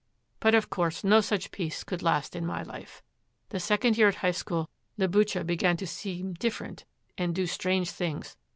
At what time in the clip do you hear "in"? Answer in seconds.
2.35-2.43